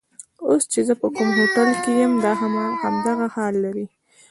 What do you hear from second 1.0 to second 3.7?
په کوم هوټل کې یم دا هم همدغه حال